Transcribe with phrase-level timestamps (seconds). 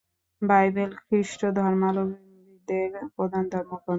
[0.41, 3.87] Bible খ্রিস্ট ধর্মাবলম্বীদের প্রধান ধর্মগ্রন্থ।